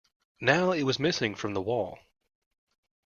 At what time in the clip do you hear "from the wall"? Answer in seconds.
1.35-1.99